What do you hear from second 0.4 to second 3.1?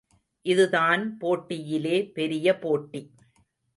இதுதான் போட்டியிலே பெரிய போட்டி.